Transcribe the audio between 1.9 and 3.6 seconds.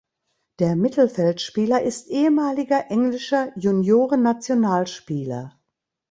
ehemaliger englischer